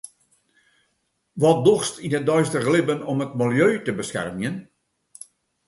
Wat 1.41 1.59
dochst 1.65 1.95
yn 2.05 2.15
it 2.19 2.27
deistich 2.29 2.67
libben 2.73 3.01
om 3.11 3.17
it 3.25 3.37
miljeu 3.39 3.73
te 3.83 3.91
beskermjen? 4.01 4.55